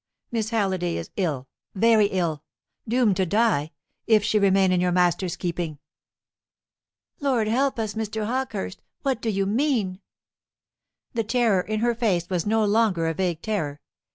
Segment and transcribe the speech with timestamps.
[0.31, 2.41] Miss Halliday is ill, very ill
[2.87, 3.71] doomed to die,
[4.07, 5.77] if she remain in your master's keeping."
[7.19, 8.25] "Lord help us, Mr.
[8.25, 8.81] Hawkehurst!
[9.03, 10.01] what do you mean?"
[11.13, 13.79] The terror in her face was no longer a vague terror.